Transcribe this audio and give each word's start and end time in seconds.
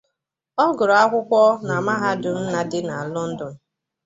Ọ 0.63 0.65
gụrụ 0.77 0.93
akwukwo 1.03 1.41
na 1.67 1.75
Mahadum 1.85 2.39
na 2.53 2.61
dị 2.69 2.79
na 2.89 2.95
London. 3.13 3.53